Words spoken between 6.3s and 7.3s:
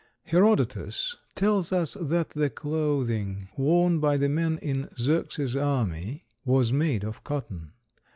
was made of